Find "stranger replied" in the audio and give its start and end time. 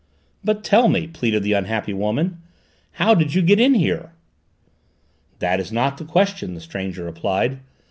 6.61-7.59